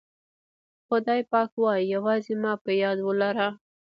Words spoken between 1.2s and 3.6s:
پاک وایي یوازې ما په یاد ولره.